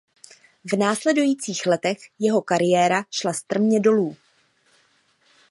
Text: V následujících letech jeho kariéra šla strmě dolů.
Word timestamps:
V 0.73 0.77
následujících 0.77 1.65
letech 1.65 1.97
jeho 2.19 2.41
kariéra 2.41 3.03
šla 3.11 3.33
strmě 3.33 3.79
dolů. 3.79 4.17